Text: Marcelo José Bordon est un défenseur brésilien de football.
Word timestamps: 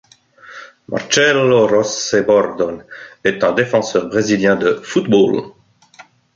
Marcelo 0.87 1.67
José 1.67 2.23
Bordon 2.23 2.83
est 3.23 3.43
un 3.43 3.51
défenseur 3.51 4.07
brésilien 4.07 4.55
de 4.55 4.73
football. 4.83 5.43